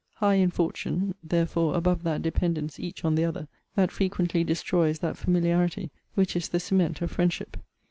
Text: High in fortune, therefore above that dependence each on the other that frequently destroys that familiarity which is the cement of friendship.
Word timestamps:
High 0.15 0.33
in 0.33 0.49
fortune, 0.49 1.13
therefore 1.23 1.75
above 1.75 2.01
that 2.01 2.23
dependence 2.23 2.79
each 2.79 3.05
on 3.05 3.13
the 3.13 3.23
other 3.23 3.47
that 3.75 3.91
frequently 3.91 4.43
destroys 4.43 4.97
that 4.97 5.15
familiarity 5.15 5.91
which 6.15 6.35
is 6.35 6.49
the 6.49 6.59
cement 6.59 7.03
of 7.03 7.11
friendship. 7.11 7.55